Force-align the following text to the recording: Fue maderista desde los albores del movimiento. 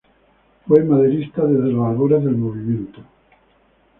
Fue 0.67 0.83
maderista 0.83 1.45
desde 1.45 1.73
los 1.73 1.85
albores 1.85 2.25
del 2.25 2.35
movimiento. 2.35 3.03